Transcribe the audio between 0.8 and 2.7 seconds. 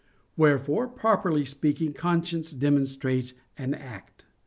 properly speaking, conscience